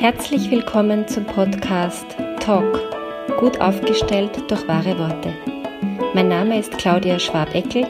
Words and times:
Herzlich 0.00 0.48
willkommen 0.52 1.08
zum 1.08 1.24
Podcast 1.24 2.06
Talk, 2.38 2.80
gut 3.40 3.60
aufgestellt 3.60 4.30
durch 4.48 4.68
wahre 4.68 4.96
Worte. 4.96 5.34
Mein 6.14 6.28
Name 6.28 6.60
ist 6.60 6.70
Claudia 6.78 7.18
Schwabeckel 7.18 7.84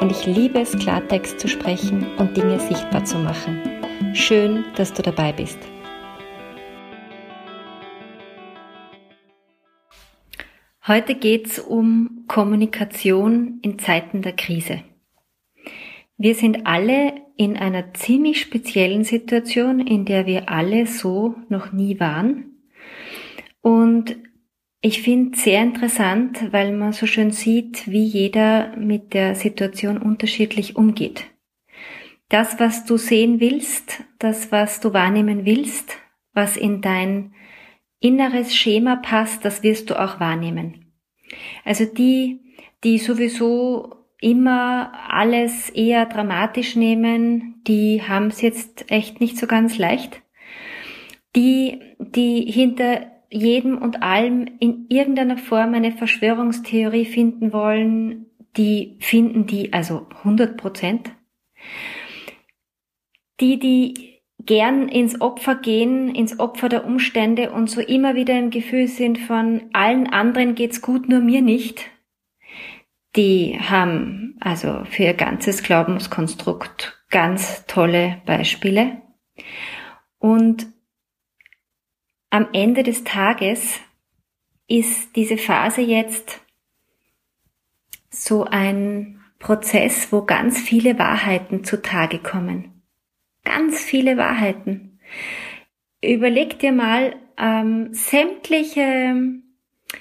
und 0.00 0.10
ich 0.10 0.26
liebe 0.26 0.58
es, 0.58 0.76
Klartext 0.76 1.38
zu 1.38 1.46
sprechen 1.46 2.04
und 2.18 2.36
Dinge 2.36 2.58
sichtbar 2.58 3.04
zu 3.04 3.16
machen. 3.16 3.62
Schön, 4.12 4.64
dass 4.74 4.92
du 4.92 5.02
dabei 5.02 5.32
bist. 5.32 5.60
Heute 10.88 11.14
geht 11.14 11.46
es 11.46 11.60
um 11.60 12.24
Kommunikation 12.26 13.60
in 13.62 13.78
Zeiten 13.78 14.22
der 14.22 14.32
Krise. 14.32 14.82
Wir 16.16 16.34
sind 16.34 16.66
alle 16.66 17.21
in 17.36 17.56
einer 17.56 17.94
ziemlich 17.94 18.40
speziellen 18.40 19.04
Situation, 19.04 19.80
in 19.80 20.04
der 20.04 20.26
wir 20.26 20.48
alle 20.48 20.86
so 20.86 21.34
noch 21.48 21.72
nie 21.72 21.98
waren. 21.98 22.56
Und 23.60 24.16
ich 24.80 25.02
finde 25.02 25.36
sehr 25.38 25.62
interessant, 25.62 26.52
weil 26.52 26.72
man 26.72 26.92
so 26.92 27.06
schön 27.06 27.30
sieht, 27.30 27.88
wie 27.88 28.04
jeder 28.04 28.76
mit 28.76 29.14
der 29.14 29.34
Situation 29.36 29.96
unterschiedlich 29.98 30.76
umgeht. 30.76 31.26
Das, 32.28 32.58
was 32.58 32.84
du 32.84 32.96
sehen 32.96 33.40
willst, 33.40 34.02
das, 34.18 34.50
was 34.50 34.80
du 34.80 34.92
wahrnehmen 34.92 35.44
willst, 35.44 35.98
was 36.32 36.56
in 36.56 36.80
dein 36.80 37.34
inneres 38.00 38.56
Schema 38.56 38.96
passt, 38.96 39.44
das 39.44 39.62
wirst 39.62 39.90
du 39.90 40.00
auch 40.00 40.18
wahrnehmen. 40.18 40.92
Also 41.64 41.84
die, 41.84 42.40
die 42.82 42.98
sowieso 42.98 44.01
immer 44.22 44.92
alles 45.08 45.68
eher 45.70 46.06
dramatisch 46.06 46.76
nehmen, 46.76 47.60
die 47.66 48.02
haben 48.02 48.28
es 48.28 48.40
jetzt 48.40 48.90
echt 48.90 49.20
nicht 49.20 49.36
so 49.36 49.46
ganz 49.46 49.78
leicht. 49.78 50.22
Die, 51.34 51.80
die 51.98 52.50
hinter 52.50 53.06
jedem 53.30 53.78
und 53.78 54.02
allem 54.02 54.46
in 54.60 54.86
irgendeiner 54.88 55.38
Form 55.38 55.74
eine 55.74 55.92
Verschwörungstheorie 55.92 57.06
finden 57.06 57.52
wollen, 57.52 58.26
die 58.56 58.98
finden 59.00 59.46
die 59.46 59.72
also 59.72 60.06
100 60.18 60.56
Prozent. 60.56 61.10
Die, 63.40 63.58
die 63.58 64.20
gern 64.38 64.88
ins 64.88 65.20
Opfer 65.20 65.56
gehen, 65.56 66.14
ins 66.14 66.38
Opfer 66.38 66.68
der 66.68 66.84
Umstände 66.84 67.52
und 67.52 67.70
so 67.70 67.80
immer 67.80 68.14
wieder 68.14 68.38
im 68.38 68.50
Gefühl 68.50 68.86
sind 68.86 69.18
von 69.18 69.62
allen 69.72 70.06
anderen 70.08 70.54
geht's 70.54 70.82
gut, 70.82 71.08
nur 71.08 71.20
mir 71.20 71.42
nicht, 71.42 71.91
die 73.16 73.58
haben 73.60 74.36
also 74.40 74.84
für 74.84 75.04
ihr 75.04 75.14
ganzes 75.14 75.62
Glaubenskonstrukt 75.62 77.04
ganz 77.10 77.66
tolle 77.66 78.22
Beispiele. 78.24 79.02
Und 80.18 80.66
am 82.30 82.48
Ende 82.52 82.82
des 82.82 83.04
Tages 83.04 83.78
ist 84.66 85.14
diese 85.16 85.36
Phase 85.36 85.82
jetzt 85.82 86.40
so 88.08 88.44
ein 88.44 89.20
Prozess, 89.38 90.12
wo 90.12 90.22
ganz 90.22 90.58
viele 90.58 90.98
Wahrheiten 90.98 91.64
zutage 91.64 92.18
kommen. 92.18 92.82
Ganz 93.44 93.82
viele 93.82 94.16
Wahrheiten. 94.16 95.00
Überleg 96.02 96.58
dir 96.58 96.72
mal 96.72 97.16
ähm, 97.36 97.92
sämtliche 97.92 99.16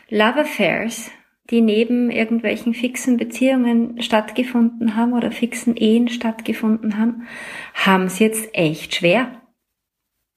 Love 0.10 0.42
Affairs, 0.42 1.12
die 1.52 1.62
neben 1.62 2.10
irgendwelchen 2.10 2.74
fixen 2.74 3.18
Beziehungen 3.18 4.02
stattgefunden 4.02 4.96
haben 4.96 5.14
oder 5.14 5.32
fixen 5.32 5.76
Ehen 5.76 6.08
stattgefunden 6.08 6.98
haben, 6.98 7.28
haben 7.74 8.06
es 8.06 8.20
jetzt 8.20 8.50
echt 8.54 8.96
schwer. 8.96 9.42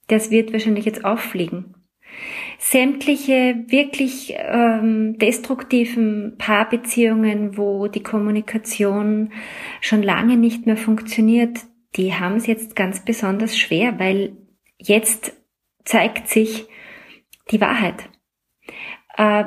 Das 0.09 0.31
wird 0.31 0.53
wahrscheinlich 0.53 0.85
jetzt 0.85 1.05
auffliegen. 1.05 1.75
Sämtliche 2.59 3.65
wirklich 3.69 4.35
ähm, 4.37 5.19
destruktiven 5.19 6.37
Paarbeziehungen, 6.39 7.57
wo 7.57 7.89
die 7.89 8.03
Kommunikation 8.03 9.33
schon 9.81 10.03
lange 10.03 10.37
nicht 10.37 10.67
mehr 10.67 10.77
funktioniert, 10.77 11.59
die 11.97 12.15
haben 12.15 12.37
es 12.37 12.47
jetzt 12.47 12.75
ganz 12.77 13.05
besonders 13.05 13.57
schwer, 13.57 13.99
weil 13.99 14.37
jetzt 14.79 15.37
zeigt 15.85 16.29
sich 16.29 16.67
die 17.51 17.61
Wahrheit. 17.61 18.09
Äh, 19.17 19.45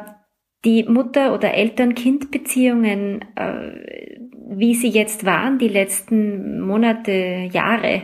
die 0.67 0.83
Mutter- 0.83 1.33
oder 1.33 1.53
Eltern-Kind-Beziehungen, 1.53 3.23
äh, 3.35 4.19
wie 4.49 4.75
sie 4.75 4.89
jetzt 4.89 5.25
waren, 5.25 5.59
die 5.59 5.69
letzten 5.69 6.59
Monate, 6.59 7.49
Jahre, 7.53 8.01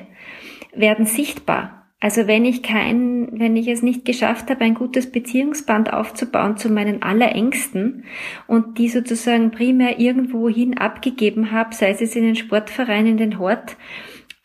werden 0.73 1.05
sichtbar. 1.05 1.89
Also 1.99 2.25
wenn 2.25 2.45
ich 2.45 2.63
kein, 2.63 3.37
wenn 3.37 3.57
ich 3.57 3.67
es 3.67 3.81
nicht 3.81 4.05
geschafft 4.05 4.49
habe, 4.49 4.61
ein 4.61 4.75
gutes 4.75 5.11
Beziehungsband 5.11 5.91
aufzubauen 5.91 6.55
zu 6.55 6.69
meinen 6.69 7.01
Allerängsten 7.01 8.05
und 8.47 8.77
die 8.77 8.87
sozusagen 8.87 9.51
primär 9.51 9.99
irgendwohin 9.99 10.77
abgegeben 10.77 11.51
habe, 11.51 11.75
sei 11.75 11.89
es 11.91 12.15
in 12.15 12.23
den 12.23 12.35
Sportverein, 12.35 13.07
in 13.07 13.17
den 13.17 13.39
Hort 13.39 13.75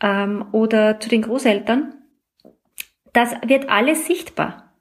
ähm, 0.03 0.45
oder 0.50 0.99
zu 0.99 1.09
den 1.09 1.23
Großeltern, 1.23 1.95
das 3.12 3.33
wird 3.47 3.69
alles 3.69 4.06
sichtbar. 4.06 4.73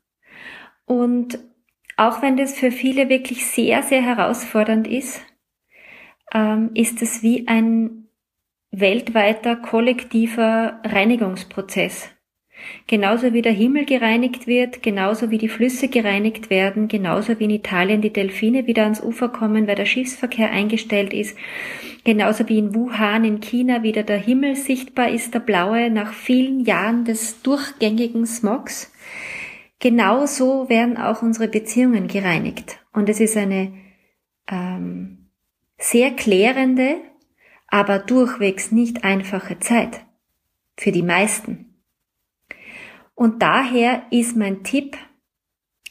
Und 0.85 1.37
auch 1.97 2.21
wenn 2.21 2.37
das 2.37 2.57
für 2.57 2.71
viele 2.71 3.09
wirklich 3.09 3.45
sehr, 3.47 3.83
sehr 3.83 4.01
herausfordernd 4.01 4.87
ist, 4.87 5.21
ähm, 6.33 6.71
ist 6.75 7.01
es 7.01 7.23
wie 7.23 7.47
ein 7.47 8.07
weltweiter 8.71 9.55
kollektiver 9.55 10.79
Reinigungsprozess. 10.83 12.09
Genauso 12.87 13.33
wie 13.33 13.41
der 13.41 13.51
Himmel 13.51 13.85
gereinigt 13.85 14.47
wird, 14.47 14.81
genauso 14.81 15.29
wie 15.29 15.37
die 15.37 15.47
Flüsse 15.47 15.89
gereinigt 15.89 16.49
werden, 16.49 16.87
genauso 16.87 17.39
wie 17.39 17.45
in 17.45 17.51
Italien 17.51 18.01
die 18.01 18.13
Delfine 18.13 18.65
wieder 18.65 18.83
ans 18.83 19.01
Ufer 19.01 19.29
kommen, 19.29 19.67
weil 19.67 19.75
der 19.75 19.85
Schiffsverkehr 19.85 20.51
eingestellt 20.51 21.13
ist, 21.13 21.37
genauso 22.03 22.49
wie 22.49 22.57
in 22.57 22.73
Wuhan 22.73 23.25
in 23.25 23.41
China 23.41 23.83
wieder 23.83 24.03
der 24.03 24.17
Himmel 24.17 24.55
sichtbar 24.55 25.09
ist, 25.09 25.33
der 25.33 25.39
blaue, 25.39 25.89
nach 25.91 26.13
vielen 26.13 26.61
Jahren 26.61 27.05
des 27.05 27.41
durchgängigen 27.43 28.25
Smogs. 28.25 28.91
Genauso 29.79 30.69
werden 30.69 30.97
auch 30.97 31.21
unsere 31.21 31.47
Beziehungen 31.47 32.07
gereinigt. 32.07 32.79
Und 32.93 33.09
es 33.09 33.19
ist 33.19 33.37
eine 33.37 33.73
ähm, 34.47 35.29
sehr 35.77 36.11
klärende, 36.11 36.97
aber 37.67 37.99
durchwegs 37.99 38.71
nicht 38.71 39.03
einfache 39.03 39.59
Zeit. 39.59 40.01
Für 40.79 40.91
die 40.91 41.03
meisten. 41.03 41.81
Und 43.13 43.41
daher 43.41 44.03
ist 44.11 44.35
mein 44.35 44.63
Tipp, 44.63 44.95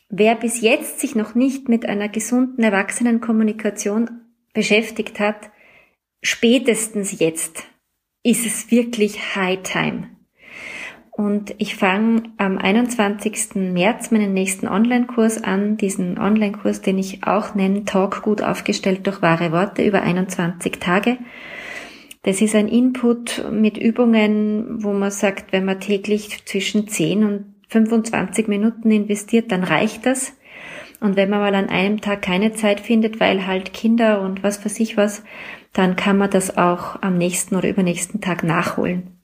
wer 0.08 0.36
bis 0.36 0.60
jetzt 0.60 1.00
sich 1.00 1.14
noch 1.16 1.34
nicht 1.34 1.68
mit 1.68 1.86
einer 1.86 2.08
gesunden 2.08 2.62
Erwachsenenkommunikation 2.62 4.20
beschäftigt 4.52 5.18
hat, 5.18 5.50
spätestens 6.22 7.18
jetzt 7.18 7.64
ist 8.22 8.46
es 8.46 8.70
wirklich 8.70 9.36
High 9.36 9.62
Time. 9.62 10.15
Und 11.16 11.54
ich 11.56 11.76
fange 11.76 12.24
am 12.36 12.58
21. 12.58 13.54
März 13.54 14.10
meinen 14.10 14.34
nächsten 14.34 14.68
Online-Kurs 14.68 15.42
an, 15.42 15.78
diesen 15.78 16.18
Online-Kurs, 16.18 16.82
den 16.82 16.98
ich 16.98 17.26
auch 17.26 17.54
nenne, 17.54 17.86
Talk 17.86 18.20
gut 18.20 18.42
aufgestellt 18.42 19.06
durch 19.06 19.22
wahre 19.22 19.50
Worte 19.50 19.82
über 19.82 20.02
21 20.02 20.72
Tage. 20.78 21.16
Das 22.22 22.42
ist 22.42 22.54
ein 22.54 22.68
Input 22.68 23.50
mit 23.50 23.78
Übungen, 23.78 24.84
wo 24.84 24.92
man 24.92 25.10
sagt, 25.10 25.54
wenn 25.54 25.64
man 25.64 25.80
täglich 25.80 26.44
zwischen 26.44 26.86
10 26.86 27.24
und 27.24 27.54
25 27.68 28.46
Minuten 28.46 28.90
investiert, 28.90 29.50
dann 29.52 29.64
reicht 29.64 30.04
das. 30.04 30.34
Und 31.00 31.16
wenn 31.16 31.30
man 31.30 31.40
mal 31.40 31.54
an 31.54 31.70
einem 31.70 32.02
Tag 32.02 32.20
keine 32.20 32.52
Zeit 32.52 32.80
findet, 32.80 33.20
weil 33.20 33.46
halt 33.46 33.72
Kinder 33.72 34.20
und 34.20 34.42
was 34.42 34.58
für 34.58 34.68
sich 34.68 34.98
was, 34.98 35.24
dann 35.72 35.96
kann 35.96 36.18
man 36.18 36.28
das 36.28 36.58
auch 36.58 37.00
am 37.00 37.16
nächsten 37.16 37.56
oder 37.56 37.70
übernächsten 37.70 38.20
Tag 38.20 38.44
nachholen. 38.44 39.15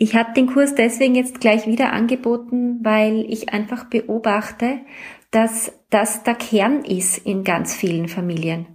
Ich 0.00 0.14
habe 0.14 0.32
den 0.32 0.46
Kurs 0.46 0.76
deswegen 0.76 1.16
jetzt 1.16 1.40
gleich 1.40 1.66
wieder 1.66 1.92
angeboten, 1.92 2.78
weil 2.84 3.26
ich 3.28 3.52
einfach 3.52 3.84
beobachte, 3.84 4.78
dass 5.32 5.72
das 5.90 6.22
der 6.22 6.36
Kern 6.36 6.84
ist 6.84 7.18
in 7.18 7.42
ganz 7.42 7.74
vielen 7.74 8.06
Familien. 8.06 8.66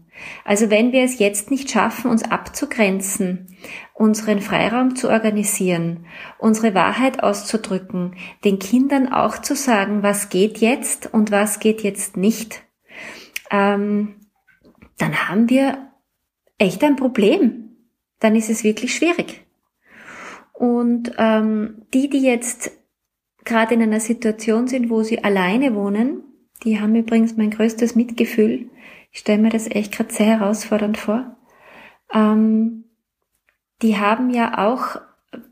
Also 0.43 0.69
wenn 0.69 0.91
wir 0.91 1.03
es 1.03 1.19
jetzt 1.19 1.49
nicht 1.49 1.71
schaffen, 1.71 2.11
uns 2.11 2.23
abzugrenzen, 2.23 3.55
unseren 3.93 4.41
Freiraum 4.41 4.97
zu 4.97 5.09
organisieren, 5.09 6.05
unsere 6.39 6.75
Wahrheit 6.75 7.23
auszudrücken, 7.23 8.15
den 8.43 8.59
Kindern 8.59 9.11
auch 9.11 9.37
zu 9.37 9.55
sagen, 9.55 10.03
was 10.03 10.29
geht 10.29 10.57
jetzt 10.57 11.13
und 11.13 11.31
was 11.31 11.59
geht 11.59 11.81
jetzt 11.83 12.17
nicht, 12.17 12.63
ähm, 13.49 14.15
dann 14.97 15.29
haben 15.29 15.49
wir 15.49 15.89
echt 16.57 16.83
ein 16.83 16.97
Problem. 16.97 17.77
Dann 18.19 18.35
ist 18.35 18.49
es 18.49 18.65
wirklich 18.65 18.93
schwierig. 18.93 19.42
Und 20.53 21.11
ähm, 21.17 21.83
die, 21.93 22.09
die 22.09 22.21
jetzt 22.21 22.71
gerade 23.43 23.73
in 23.73 23.81
einer 23.81 23.99
Situation 23.99 24.67
sind, 24.67 24.89
wo 24.89 25.03
sie 25.03 25.23
alleine 25.23 25.75
wohnen, 25.75 26.23
die 26.63 26.79
haben 26.79 26.95
übrigens 26.95 27.35
mein 27.35 27.51
größtes 27.51 27.95
Mitgefühl. 27.95 28.69
Ich 29.11 29.19
stelle 29.19 29.41
mir 29.41 29.49
das 29.49 29.69
echt 29.69 29.91
gerade 29.91 30.13
sehr 30.13 30.39
herausfordernd 30.39 30.97
vor. 30.97 31.35
Ähm, 32.13 32.85
die 33.81 33.97
haben 33.97 34.29
ja 34.29 34.57
auch 34.57 35.01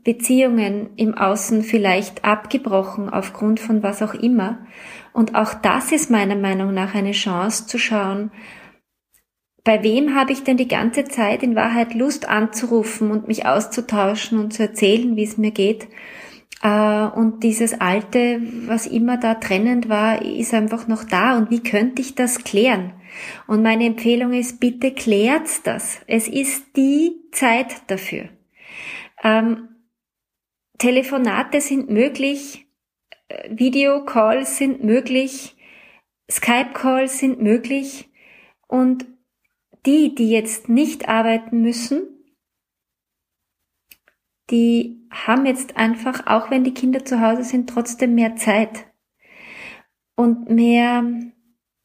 Beziehungen 0.04 0.90
im 0.96 1.14
Außen 1.16 1.62
vielleicht 1.62 2.24
abgebrochen 2.24 3.10
aufgrund 3.10 3.60
von 3.60 3.82
was 3.82 4.02
auch 4.02 4.14
immer. 4.14 4.66
Und 5.12 5.34
auch 5.34 5.54
das 5.54 5.92
ist 5.92 6.10
meiner 6.10 6.36
Meinung 6.36 6.72
nach 6.72 6.94
eine 6.94 7.12
Chance 7.12 7.66
zu 7.66 7.78
schauen, 7.78 8.30
bei 9.64 9.82
wem 9.84 10.14
habe 10.14 10.32
ich 10.32 10.42
denn 10.42 10.56
die 10.56 10.68
ganze 10.68 11.04
Zeit 11.04 11.42
in 11.42 11.54
Wahrheit 11.54 11.94
Lust 11.94 12.28
anzurufen 12.28 13.10
und 13.10 13.28
mich 13.28 13.46
auszutauschen 13.46 14.38
und 14.38 14.52
zu 14.52 14.62
erzählen, 14.62 15.14
wie 15.16 15.22
es 15.22 15.38
mir 15.38 15.52
geht. 15.52 15.88
Äh, 16.62 17.04
und 17.06 17.44
dieses 17.44 17.80
Alte, 17.80 18.40
was 18.66 18.86
immer 18.86 19.18
da 19.18 19.34
trennend 19.34 19.88
war, 19.88 20.22
ist 20.22 20.52
einfach 20.52 20.88
noch 20.88 21.04
da. 21.04 21.36
Und 21.36 21.50
wie 21.50 21.62
könnte 21.62 22.02
ich 22.02 22.14
das 22.14 22.42
klären? 22.42 22.92
Und 23.46 23.62
meine 23.62 23.86
Empfehlung 23.86 24.32
ist, 24.32 24.58
bitte 24.58 24.92
klärt 24.92 25.48
das. 25.64 26.00
Es 26.06 26.26
ist 26.26 26.76
die 26.76 27.12
Zeit 27.30 27.88
dafür. 27.88 28.28
Ähm, 29.22 29.68
Telefonate 30.78 31.60
sind 31.60 31.88
möglich, 31.88 32.66
äh, 33.28 33.48
Videocalls 33.50 34.56
sind 34.56 34.82
möglich, 34.82 35.54
Skype-Calls 36.28 37.18
sind 37.18 37.40
möglich 37.40 38.10
und 38.66 39.06
die, 39.86 40.14
die 40.14 40.30
jetzt 40.30 40.68
nicht 40.68 41.08
arbeiten 41.08 41.60
müssen, 41.60 42.06
die 44.50 45.06
haben 45.10 45.46
jetzt 45.46 45.76
einfach, 45.76 46.26
auch 46.26 46.50
wenn 46.50 46.64
die 46.64 46.74
Kinder 46.74 47.04
zu 47.04 47.20
Hause 47.20 47.44
sind, 47.44 47.68
trotzdem 47.68 48.14
mehr 48.14 48.36
Zeit 48.36 48.86
und 50.14 50.50
mehr 50.50 51.04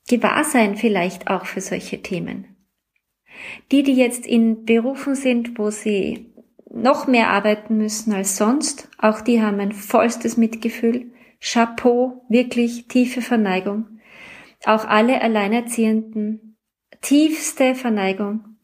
Gewahrsein 0.07 0.75
vielleicht 0.75 1.29
auch 1.29 1.45
für 1.45 1.61
solche 1.61 2.01
Themen. 2.01 2.55
Die, 3.71 3.83
die 3.83 3.93
jetzt 3.93 4.25
in 4.25 4.65
Berufen 4.65 5.15
sind, 5.15 5.57
wo 5.59 5.69
sie 5.69 6.33
noch 6.69 7.07
mehr 7.07 7.29
arbeiten 7.29 7.77
müssen 7.77 8.13
als 8.13 8.37
sonst. 8.37 8.89
Auch 8.97 9.21
die 9.21 9.41
haben 9.41 9.59
ein 9.59 9.71
vollstes 9.71 10.37
Mitgefühl. 10.37 11.11
Chapeau, 11.39 12.25
wirklich 12.29 12.87
tiefe 12.87 13.21
Verneigung. 13.21 13.99
Auch 14.65 14.85
alle 14.85 15.21
Alleinerziehenden, 15.21 16.56
tiefste 17.01 17.75
Verneigung. 17.75 18.57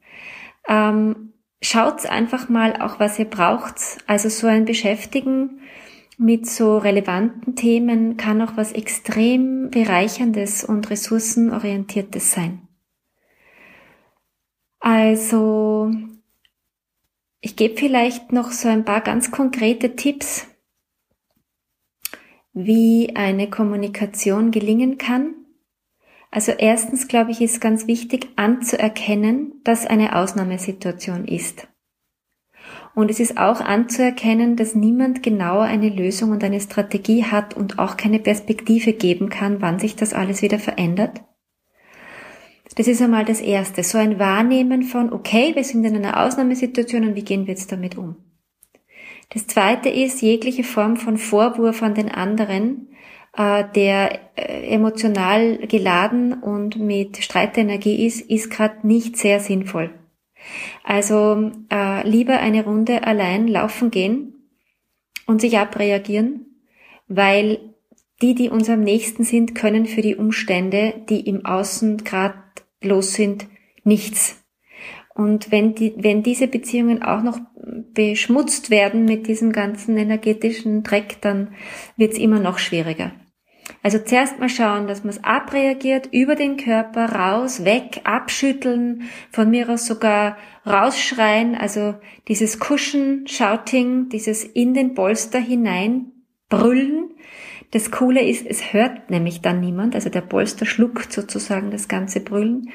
Ähm, 0.67 1.33
schaut 1.61 2.05
einfach 2.05 2.49
mal 2.49 2.81
auch, 2.81 2.99
was 2.99 3.19
ihr 3.19 3.25
braucht. 3.25 3.75
Also 4.07 4.29
so 4.29 4.47
ein 4.47 4.65
Beschäftigen 4.65 5.61
mit 6.17 6.45
so 6.45 6.77
relevanten 6.77 7.55
Themen 7.55 8.17
kann 8.17 8.41
auch 8.41 8.55
was 8.55 8.71
extrem 8.71 9.69
bereicherndes 9.69 10.63
und 10.63 10.89
ressourcenorientiertes 10.89 12.31
sein. 12.31 12.67
Also 14.79 15.91
ich 17.39 17.55
gebe 17.55 17.77
vielleicht 17.77 18.31
noch 18.31 18.51
so 18.51 18.67
ein 18.67 18.85
paar 18.85 19.01
ganz 19.01 19.31
konkrete 19.31 19.95
Tipps, 19.95 20.47
wie 22.53 23.15
eine 23.15 23.49
Kommunikation 23.49 24.51
gelingen 24.51 24.97
kann. 24.97 25.35
Also 26.33 26.51
erstens, 26.51 27.07
glaube 27.07 27.29
ich, 27.29 27.41
ist 27.41 27.61
ganz 27.61 27.85
wichtig 27.85 28.27
anzuerkennen, 28.37 29.61
dass 29.63 29.85
eine 29.85 30.15
Ausnahmesituation 30.15 31.25
ist. 31.25 31.67
Und 32.95 33.11
es 33.11 33.19
ist 33.19 33.37
auch 33.37 33.61
anzuerkennen, 33.61 34.55
dass 34.55 34.73
niemand 34.73 35.21
genau 35.21 35.59
eine 35.59 35.89
Lösung 35.89 36.31
und 36.31 36.43
eine 36.43 36.59
Strategie 36.59 37.23
hat 37.23 37.55
und 37.55 37.77
auch 37.77 37.97
keine 37.97 38.17
Perspektive 38.17 38.93
geben 38.93 39.29
kann, 39.29 39.61
wann 39.61 39.77
sich 39.77 39.95
das 39.95 40.15
alles 40.15 40.41
wieder 40.41 40.57
verändert. 40.57 41.21
Das 42.77 42.87
ist 42.87 43.03
einmal 43.03 43.25
das 43.25 43.39
Erste, 43.39 43.83
so 43.83 43.99
ein 43.99 44.17
Wahrnehmen 44.17 44.81
von, 44.81 45.13
okay, 45.13 45.51
wir 45.53 45.63
sind 45.63 45.85
in 45.85 45.95
einer 45.95 46.25
Ausnahmesituation 46.25 47.09
und 47.09 47.15
wie 47.15 47.23
gehen 47.23 47.45
wir 47.45 47.53
jetzt 47.53 47.71
damit 47.71 47.95
um? 47.95 48.15
Das 49.29 49.45
Zweite 49.45 49.89
ist 49.89 50.23
jegliche 50.23 50.63
Form 50.63 50.97
von 50.97 51.19
Vorwurf 51.19 51.83
an 51.83 51.93
den 51.93 52.09
anderen, 52.09 52.87
der 53.37 54.19
äh, 54.35 54.67
emotional 54.67 55.57
geladen 55.67 56.33
und 56.33 56.77
mit 56.77 57.17
Streitenergie 57.17 58.05
ist, 58.05 58.21
ist 58.21 58.51
gerade 58.51 58.85
nicht 58.85 59.17
sehr 59.17 59.39
sinnvoll. 59.39 59.91
Also 60.83 61.51
äh, 61.71 62.07
lieber 62.07 62.39
eine 62.39 62.63
Runde 62.63 63.03
allein 63.05 63.47
laufen 63.47 63.89
gehen 63.89 64.33
und 65.25 65.41
sich 65.41 65.57
abreagieren, 65.57 66.45
weil 67.07 67.59
die, 68.21 68.35
die 68.35 68.49
uns 68.49 68.69
am 68.69 68.81
nächsten 68.81 69.23
sind, 69.23 69.55
können 69.55 69.85
für 69.85 70.01
die 70.01 70.15
Umstände, 70.15 70.93
die 71.09 71.21
im 71.21 71.45
Außen 71.45 72.03
gerade 72.03 72.35
los 72.81 73.13
sind, 73.13 73.47
nichts. 73.83 74.43
Und 75.15 75.51
wenn, 75.51 75.75
die, 75.75 75.93
wenn 75.97 76.23
diese 76.23 76.47
Beziehungen 76.47 77.03
auch 77.03 77.23
noch 77.23 77.39
beschmutzt 77.93 78.69
werden 78.69 79.05
mit 79.05 79.27
diesem 79.27 79.51
ganzen 79.51 79.97
energetischen 79.97 80.83
Dreck, 80.83 81.21
dann 81.21 81.53
wird 81.97 82.13
es 82.13 82.19
immer 82.19 82.39
noch 82.39 82.57
schwieriger. 82.57 83.11
Also 83.81 83.99
zuerst 83.99 84.39
mal 84.39 84.49
schauen, 84.49 84.87
dass 84.87 85.03
man 85.03 85.11
es 85.11 85.23
abreagiert, 85.23 86.09
über 86.11 86.35
den 86.35 86.57
Körper, 86.57 87.13
raus, 87.13 87.65
weg, 87.65 88.01
abschütteln, 88.03 89.03
von 89.31 89.49
mir 89.49 89.69
aus 89.69 89.85
sogar 89.85 90.37
rausschreien, 90.65 91.55
also 91.55 91.95
dieses 92.27 92.59
Kuschen, 92.59 93.27
Shouting, 93.27 94.09
dieses 94.09 94.43
in 94.43 94.73
den 94.73 94.93
Polster 94.93 95.39
hinein 95.39 96.11
brüllen. 96.49 97.11
Das 97.71 97.91
Coole 97.91 98.21
ist, 98.21 98.45
es 98.45 98.73
hört 98.73 99.09
nämlich 99.09 99.41
dann 99.41 99.59
niemand, 99.59 99.95
also 99.95 100.09
der 100.09 100.21
Polster 100.21 100.65
schluckt 100.65 101.11
sozusagen 101.11 101.71
das 101.71 101.87
ganze 101.87 102.19
Brüllen, 102.19 102.69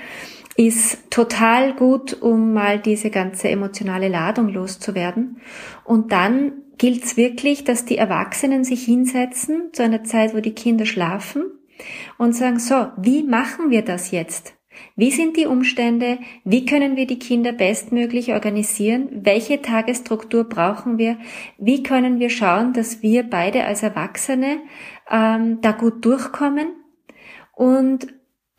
ist 0.57 1.11
total 1.11 1.75
gut, 1.75 2.21
um 2.21 2.53
mal 2.53 2.81
diese 2.81 3.11
ganze 3.11 3.49
emotionale 3.49 4.09
Ladung 4.09 4.49
loszuwerden. 4.49 5.41
Und 5.85 6.11
dann 6.11 6.53
gilt 6.79 7.05
es 7.05 7.17
wirklich, 7.17 7.65
dass 7.65 7.85
die 7.85 7.99
Erwachsenen 7.99 8.65
sich 8.65 8.85
hinsetzen 8.85 9.73
zu 9.73 9.83
einer 9.83 10.05
Zeit, 10.05 10.35
wo 10.35 10.41
die 10.41 10.55
Kinder 10.55 10.87
schlafen 10.87 11.45
und 12.17 12.35
sagen, 12.35 12.59
so, 12.59 12.89
wie 12.97 13.23
machen 13.23 13.71
wir 13.71 13.83
das 13.83 14.11
jetzt? 14.11 14.55
Wie 14.95 15.11
sind 15.11 15.37
die 15.37 15.47
Umstände? 15.47 16.19
Wie 16.45 16.65
können 16.65 16.97
wir 16.97 17.07
die 17.07 17.19
Kinder 17.19 17.53
bestmöglich 17.53 18.33
organisieren? 18.33 19.09
Welche 19.11 19.61
Tagesstruktur 19.61 20.45
brauchen 20.45 20.99
wir? 20.99 21.19
Wie 21.59 21.83
können 21.83 22.21
wir 22.21 22.31
schauen, 22.31 22.73
dass 22.73 23.03
wir 23.03 23.25
beide 23.25 23.65
als 23.65 23.83
Erwachsene 23.83 24.59
ähm, 25.11 25.61
da 25.61 25.73
gut 25.73 26.05
durchkommen? 26.05 26.69
Und 27.55 28.07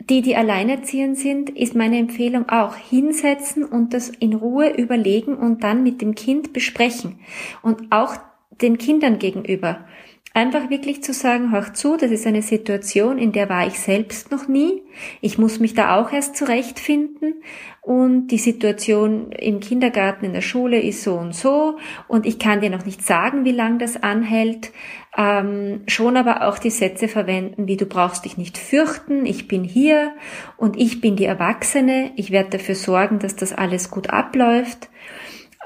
die, 0.09 0.21
die 0.21 0.35
alleinerziehend 0.35 1.17
sind, 1.17 1.49
ist 1.51 1.75
meine 1.75 1.97
Empfehlung 1.97 2.49
auch 2.49 2.75
hinsetzen 2.75 3.63
und 3.63 3.93
das 3.93 4.09
in 4.09 4.33
Ruhe 4.33 4.69
überlegen 4.69 5.35
und 5.35 5.63
dann 5.63 5.83
mit 5.83 6.01
dem 6.01 6.15
Kind 6.15 6.51
besprechen. 6.51 7.19
Und 7.61 7.91
auch 7.91 8.15
den 8.61 8.77
Kindern 8.77 9.19
gegenüber. 9.19 9.85
Einfach 10.33 10.69
wirklich 10.69 11.01
zu 11.01 11.11
sagen, 11.11 11.51
hör 11.51 11.73
zu, 11.73 11.97
das 11.97 12.11
ist 12.11 12.27
eine 12.27 12.43
Situation, 12.43 13.17
in 13.17 13.31
der 13.31 13.49
war 13.49 13.65
ich 13.65 13.79
selbst 13.79 14.31
noch 14.31 14.47
nie. 14.47 14.83
Ich 15.21 15.39
muss 15.39 15.59
mich 15.59 15.73
da 15.73 15.99
auch 15.99 16.11
erst 16.11 16.35
zurechtfinden. 16.35 17.41
Und 17.81 18.27
die 18.27 18.37
Situation 18.37 19.31
im 19.31 19.59
Kindergarten, 19.59 20.25
in 20.25 20.33
der 20.33 20.41
Schule 20.41 20.79
ist 20.79 21.01
so 21.01 21.15
und 21.15 21.33
so. 21.33 21.77
Und 22.07 22.27
ich 22.27 22.37
kann 22.37 22.61
dir 22.61 22.69
noch 22.69 22.85
nicht 22.85 23.03
sagen, 23.03 23.43
wie 23.43 23.51
lang 23.51 23.79
das 23.79 24.03
anhält. 24.03 24.71
Ähm, 25.17 25.81
schon 25.87 26.15
aber 26.15 26.47
auch 26.47 26.59
die 26.59 26.69
Sätze 26.69 27.07
verwenden, 27.07 27.65
wie 27.65 27.77
du 27.77 27.87
brauchst 27.87 28.25
dich 28.25 28.37
nicht 28.37 28.59
fürchten, 28.59 29.25
ich 29.25 29.47
bin 29.47 29.63
hier 29.63 30.13
und 30.55 30.77
ich 30.77 31.01
bin 31.01 31.15
die 31.15 31.25
Erwachsene. 31.25 32.11
Ich 32.15 32.29
werde 32.29 32.51
dafür 32.51 32.75
sorgen, 32.75 33.17
dass 33.17 33.35
das 33.35 33.51
alles 33.51 33.89
gut 33.89 34.11
abläuft. 34.11 34.89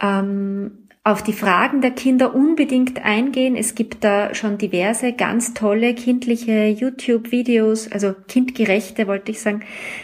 Ähm, 0.01 0.82
auf 1.03 1.21
die 1.21 1.33
Fragen 1.33 1.81
der 1.81 1.91
Kinder 1.91 2.33
unbedingt 2.33 3.03
eingehen. 3.03 3.55
Es 3.57 3.75
gibt 3.75 4.03
da 4.03 4.33
schon 4.33 4.57
diverse 4.57 5.13
ganz 5.13 5.53
tolle 5.53 5.95
kindliche 5.95 6.67
YouTube-Videos, 6.67 7.91
also 7.91 8.13
kindgerechte 8.27 9.07
wollte 9.07 9.31
ich 9.31 9.41
sagen, 9.41 9.63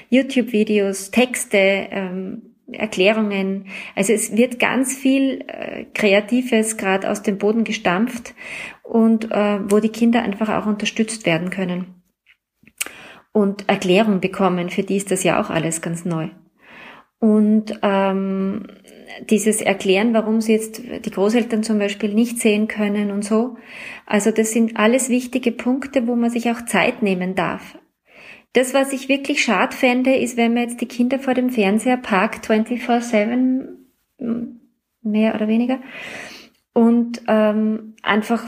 YouTube-Videos, 0.09 1.11
Texte, 1.11 1.57
ähm, 1.57 2.41
Erklärungen. 2.71 3.67
Also 3.95 4.13
es 4.13 4.35
wird 4.35 4.59
ganz 4.59 4.95
viel 4.95 5.45
äh, 5.47 5.85
Kreatives 5.93 6.77
gerade 6.77 7.09
aus 7.09 7.23
dem 7.23 7.37
Boden 7.37 7.63
gestampft 7.63 8.35
und 8.83 9.31
äh, 9.31 9.59
wo 9.71 9.79
die 9.79 9.89
Kinder 9.89 10.21
einfach 10.21 10.49
auch 10.49 10.65
unterstützt 10.65 11.25
werden 11.25 11.49
können 11.49 11.99
und 13.31 13.69
Erklärung 13.69 14.19
bekommen. 14.19 14.69
Für 14.69 14.83
die 14.83 14.97
ist 14.97 15.11
das 15.11 15.23
ja 15.23 15.41
auch 15.41 15.49
alles 15.49 15.81
ganz 15.81 16.03
neu. 16.03 16.29
Und 17.19 17.77
ähm, 17.81 18.67
dieses 19.29 19.61
Erklären, 19.61 20.13
warum 20.13 20.39
sie 20.39 20.53
jetzt 20.53 20.81
die 21.05 21.11
Großeltern 21.11 21.63
zum 21.63 21.77
Beispiel 21.79 22.13
nicht 22.13 22.39
sehen 22.39 22.67
können 22.67 23.11
und 23.11 23.25
so. 23.25 23.57
Also 24.05 24.31
das 24.31 24.51
sind 24.51 24.77
alles 24.77 25.09
wichtige 25.09 25.51
Punkte, 25.51 26.07
wo 26.07 26.15
man 26.15 26.29
sich 26.29 26.49
auch 26.49 26.63
Zeit 26.65 27.01
nehmen 27.03 27.35
darf. 27.35 27.77
Das, 28.53 28.73
was 28.73 28.93
ich 28.93 29.09
wirklich 29.09 29.43
schade 29.43 29.75
fände, 29.75 30.15
ist, 30.15 30.37
wenn 30.37 30.53
man 30.53 30.63
jetzt 30.63 30.81
die 30.81 30.87
Kinder 30.87 31.19
vor 31.19 31.33
dem 31.33 31.49
Fernseher 31.49 31.97
parkt, 31.97 32.49
24-7, 32.49 33.67
mehr 35.03 35.35
oder 35.35 35.47
weniger, 35.47 35.79
und 36.73 37.21
ähm, 37.27 37.95
einfach 38.01 38.45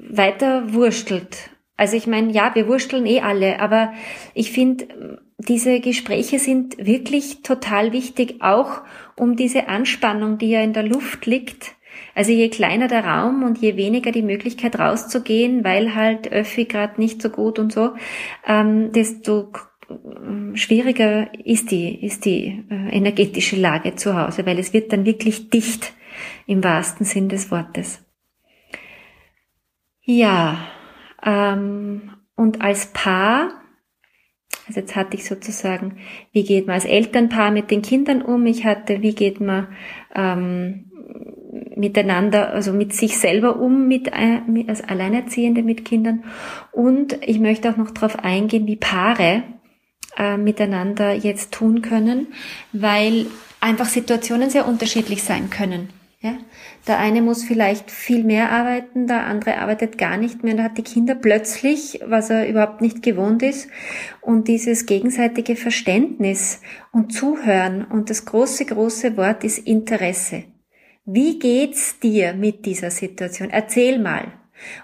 weiter 0.00 0.74
wurstelt. 0.74 1.50
Also 1.76 1.96
ich 1.96 2.06
meine, 2.06 2.32
ja, 2.32 2.54
wir 2.54 2.68
wursteln 2.68 3.06
eh 3.06 3.20
alle, 3.20 3.60
aber 3.60 3.92
ich 4.34 4.52
finde, 4.52 5.22
diese 5.38 5.80
Gespräche 5.80 6.38
sind 6.38 6.78
wirklich 6.78 7.42
total 7.42 7.92
wichtig, 7.92 8.36
auch 8.40 8.82
um 9.16 9.36
diese 9.36 9.68
Anspannung, 9.68 10.38
die 10.38 10.50
ja 10.50 10.62
in 10.62 10.72
der 10.72 10.84
Luft 10.84 11.26
liegt, 11.26 11.74
Also 12.14 12.32
je 12.32 12.48
kleiner 12.48 12.88
der 12.88 13.04
Raum 13.04 13.42
und 13.42 13.58
je 13.58 13.76
weniger 13.76 14.12
die 14.12 14.22
Möglichkeit 14.22 14.78
rauszugehen, 14.78 15.64
weil 15.64 15.94
halt 15.94 16.30
Öffi 16.30 16.64
gerade 16.64 17.00
nicht 17.00 17.20
so 17.22 17.30
gut 17.30 17.58
und 17.58 17.72
so, 17.72 17.94
ähm, 18.46 18.92
desto 18.92 19.52
schwieriger 20.54 21.28
ist 21.44 21.70
die, 21.70 22.04
ist 22.04 22.24
die 22.24 22.64
äh, 22.70 22.96
energetische 22.96 23.56
Lage 23.56 23.96
zu 23.96 24.16
Hause, 24.16 24.46
weil 24.46 24.58
es 24.58 24.72
wird 24.72 24.92
dann 24.92 25.04
wirklich 25.04 25.50
dicht 25.50 25.92
im 26.46 26.64
wahrsten 26.64 27.04
Sinn 27.04 27.28
des 27.28 27.50
Wortes. 27.50 28.02
Ja, 30.02 30.58
ähm, 31.24 32.12
und 32.36 32.60
als 32.60 32.86
Paar, 32.92 33.50
also 34.66 34.80
jetzt 34.80 34.96
hatte 34.96 35.16
ich 35.16 35.24
sozusagen, 35.24 35.96
wie 36.32 36.44
geht 36.44 36.66
man 36.66 36.74
als 36.74 36.84
Elternpaar 36.84 37.50
mit 37.50 37.70
den 37.70 37.82
Kindern 37.82 38.22
um? 38.22 38.46
Ich 38.46 38.64
hatte, 38.64 39.02
wie 39.02 39.14
geht 39.14 39.40
man 39.40 39.68
ähm, 40.14 40.90
miteinander, 41.76 42.52
also 42.52 42.72
mit 42.72 42.94
sich 42.94 43.18
selber 43.18 43.56
um, 43.60 43.86
mit, 43.88 44.08
äh, 44.08 44.40
als 44.66 44.82
Alleinerziehende 44.82 45.62
mit 45.62 45.84
Kindern. 45.84 46.24
Und 46.72 47.18
ich 47.22 47.38
möchte 47.40 47.70
auch 47.70 47.76
noch 47.76 47.90
darauf 47.90 48.18
eingehen, 48.18 48.66
wie 48.66 48.76
Paare 48.76 49.42
äh, 50.16 50.36
miteinander 50.36 51.12
jetzt 51.12 51.52
tun 51.52 51.82
können, 51.82 52.28
weil 52.72 53.26
einfach 53.60 53.86
Situationen 53.86 54.50
sehr 54.50 54.66
unterschiedlich 54.66 55.22
sein 55.22 55.50
können. 55.50 55.88
Ja? 56.24 56.38
Der 56.88 56.98
eine 56.98 57.20
muss 57.20 57.44
vielleicht 57.44 57.90
viel 57.90 58.24
mehr 58.24 58.50
arbeiten, 58.50 59.06
der 59.06 59.26
andere 59.26 59.58
arbeitet 59.58 59.98
gar 59.98 60.16
nicht 60.16 60.42
mehr 60.42 60.54
und 60.54 60.62
hat 60.62 60.78
die 60.78 60.82
Kinder 60.82 61.14
plötzlich, 61.14 62.00
was 62.06 62.30
er 62.30 62.48
überhaupt 62.48 62.80
nicht 62.80 63.02
gewohnt 63.02 63.42
ist. 63.42 63.68
Und 64.22 64.48
dieses 64.48 64.86
gegenseitige 64.86 65.54
Verständnis 65.54 66.62
und 66.92 67.12
Zuhören 67.12 67.84
und 67.84 68.08
das 68.08 68.24
große, 68.24 68.64
große 68.64 69.18
Wort 69.18 69.44
ist 69.44 69.58
Interesse. 69.58 70.44
Wie 71.04 71.38
geht's 71.38 71.98
dir 72.00 72.32
mit 72.32 72.64
dieser 72.64 72.90
Situation? 72.90 73.50
Erzähl 73.50 73.98
mal. 73.98 74.32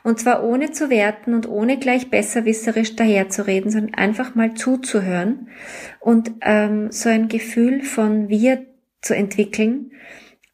Und 0.04 0.20
zwar 0.20 0.44
ohne 0.44 0.72
zu 0.72 0.90
werten 0.90 1.32
und 1.32 1.48
ohne 1.48 1.78
gleich 1.78 2.10
besserwisserisch 2.10 2.96
daherzureden, 2.96 3.70
sondern 3.70 3.94
einfach 3.94 4.34
mal 4.34 4.52
zuzuhören 4.52 5.48
und 6.00 6.32
ähm, 6.42 6.92
so 6.92 7.08
ein 7.08 7.28
Gefühl 7.28 7.82
von 7.82 8.28
wir 8.28 8.66
zu 9.00 9.16
entwickeln, 9.16 9.92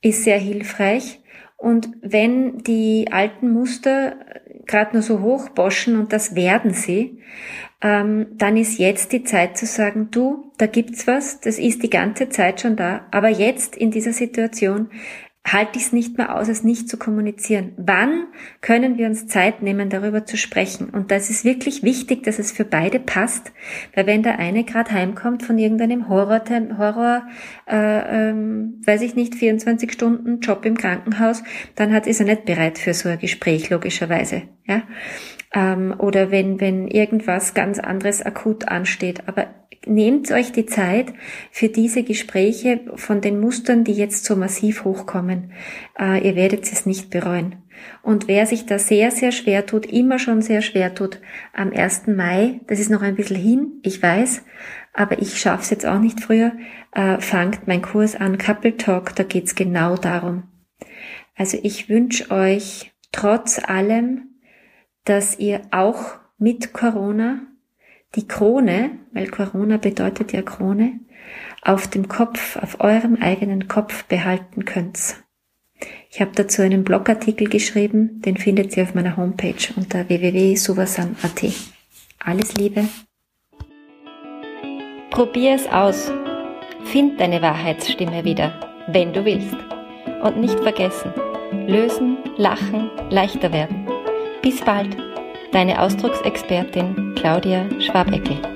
ist 0.03 0.25
sehr 0.25 0.39
hilfreich. 0.39 1.21
Und 1.57 1.89
wenn 2.03 2.59
die 2.59 3.09
alten 3.11 3.51
Muster 3.51 4.17
gerade 4.67 4.93
nur 4.95 5.03
so 5.03 5.21
hochboschen 5.21 5.99
und 5.99 6.13
das 6.13 6.35
werden 6.35 6.75
sie, 6.75 7.23
ähm, 7.83 8.27
dann 8.33 8.57
ist 8.57 8.79
jetzt 8.79 9.13
die 9.13 9.25
Zeit 9.25 9.57
zu 9.57 9.67
sagen, 9.67 10.09
du, 10.11 10.53
da 10.59 10.67
gibt's 10.67 11.07
was, 11.07 11.41
das 11.41 11.59
ist 11.59 11.83
die 11.83 11.91
ganze 11.91 12.29
Zeit 12.29 12.61
schon 12.61 12.77
da, 12.77 13.07
aber 13.11 13.29
jetzt 13.29 13.77
in 13.77 13.91
dieser 13.91 14.13
Situation 14.13 14.91
halte 15.53 15.79
ich 15.79 15.87
es 15.87 15.93
nicht 15.93 16.19
mehr 16.19 16.35
aus, 16.35 16.49
es 16.49 16.65
nicht 16.65 16.89
zu 16.89 16.97
kommunizieren. 16.97 17.73
Wann 17.77 18.25
können 18.61 18.99
wir 18.99 19.07
uns 19.07 19.27
Zeit 19.27 19.63
nehmen, 19.63 19.91
darüber 19.91 20.25
zu 20.25 20.37
sprechen? 20.37 20.91
Und 20.91 21.11
das 21.11 21.31
ist 21.31 21.45
wirklich 21.45 21.83
wichtig, 21.83 22.25
dass 22.25 22.39
es 22.39 22.53
für 22.53 22.65
beide 22.65 22.99
passt, 22.99 23.53
weil 23.95 24.07
wenn 24.07 24.23
der 24.23 24.39
eine 24.39 24.65
gerade 24.65 24.91
heimkommt 24.91 25.43
von 25.43 25.59
irgendeinem 25.59 26.09
Horror, 26.09 26.43
Horror, 26.79 27.27
äh, 27.67 28.31
ähm, 28.31 28.81
weiß 28.85 29.03
ich 29.03 29.15
nicht, 29.15 29.35
24 29.35 29.93
Stunden 29.93 30.41
Job 30.41 30.65
im 30.65 30.77
Krankenhaus, 30.77 31.43
dann 31.75 31.93
hat 31.93 32.07
ist 32.07 32.21
er 32.21 32.27
nicht 32.27 32.45
bereit 32.45 32.79
für 32.79 32.95
so 32.95 33.09
ein 33.09 33.19
Gespräch 33.19 33.71
logischerweise, 33.71 34.43
ja. 34.65 34.83
Ähm, 35.57 35.95
oder 35.99 36.31
wenn 36.31 36.61
wenn 36.61 36.87
irgendwas 36.87 37.55
ganz 37.55 37.79
anderes 37.79 38.21
akut 38.21 38.69
ansteht, 38.69 39.23
aber 39.27 39.47
nehmt 39.87 40.31
euch 40.31 40.53
die 40.53 40.67
Zeit 40.67 41.15
für 41.51 41.69
diese 41.69 42.03
Gespräche 42.03 42.81
von 42.97 43.23
den 43.23 43.41
Mustern, 43.41 43.83
die 43.83 43.95
jetzt 43.95 44.27
so 44.27 44.37
massiv 44.37 44.85
hochkommen. 44.85 45.53
Äh, 45.99 46.27
ihr 46.29 46.37
werdet 46.37 46.71
es 46.71 46.85
nicht 46.85 47.11
bereuen. 47.11 47.57
Und 48.03 48.29
wer 48.29 48.47
sich 48.47 48.67
da 48.67 48.79
sehr, 48.79 49.11
sehr 49.11 49.33
schwer 49.33 49.65
tut, 49.65 49.87
immer 49.87 50.19
schon 50.19 50.43
sehr 50.43 50.61
schwer 50.61 50.95
tut, 50.95 51.21
am 51.55 51.73
1. 51.73 52.09
Mai, 52.09 52.61
das 52.67 52.81
ist 52.81 52.91
noch 52.91 53.03
ein 53.03 53.17
bisschen 53.17 53.37
hin, 53.37 53.81
ich 53.83 54.03
weiß, 54.03 54.43
aber 54.93 55.21
ich 55.21 55.39
schaffe 55.39 55.63
es 55.63 55.71
jetzt 55.71 55.87
auch 55.87 55.99
nicht 55.99 56.21
früher, 56.21 56.53
äh, 56.93 57.21
fangt 57.21 57.67
mein 57.67 57.83
Kurs 57.83 58.17
an, 58.17 58.39
Couple 58.39 58.77
Talk, 58.77 59.15
da 59.15 59.25
geht's 59.25 59.55
genau 59.55 59.97
darum. 59.97 60.45
Also 61.37 61.59
ich 61.63 61.89
wünsche 61.89 62.31
euch 62.31 62.93
trotz 63.13 63.61
allem, 63.63 64.36
dass 65.07 65.39
ihr 65.39 65.63
auch 65.71 66.17
mit 66.39 66.75
Corona 66.75 67.41
die 68.15 68.29
Krone, 68.29 68.91
weil 69.13 69.29
Corona 69.29 69.79
bedeutet 69.79 70.33
ja 70.33 70.43
Krone, 70.43 71.01
auf 71.63 71.89
dem 71.89 72.09
Kopf, 72.09 72.57
auf 72.57 72.81
eurem 72.81 73.17
eigenen 73.17 73.69
Kopf 73.69 74.05
behalten 74.05 74.65
könnt. 74.65 75.17
Ich 76.11 76.21
habe 76.21 76.33
dazu 76.35 76.63
einen 76.63 76.85
Blogartikel 76.85 77.49
geschrieben, 77.49 78.23
den 78.23 78.37
findet 78.37 78.77
ihr 78.77 78.85
auf 78.85 78.95
meiner 78.95 79.17
Homepage 79.17 79.73
unter 79.77 80.09
www.suvasan.at. 80.09 81.53
Alles 82.25 82.55
Liebe. 82.55 82.89
Probier 85.11 85.55
es 85.55 85.67
aus. 85.67 86.11
Find 86.85 87.21
deine 87.21 87.43
Wahrheitsstimme 87.43 88.25
wieder, 88.25 88.61
wenn 88.89 89.13
du 89.13 89.25
willst. 89.25 89.57
Und 90.23 90.39
nicht 90.39 90.59
vergessen, 90.61 91.13
lösen, 91.67 92.19
lachen, 92.37 92.91
leichter 93.11 93.53
werden. 93.53 93.86
Bis 94.47 94.61
bald, 94.61 94.97
deine 95.51 95.83
Ausdrucksexpertin 95.83 97.17
Claudia 97.17 97.69
Schwabeckel. 97.81 98.56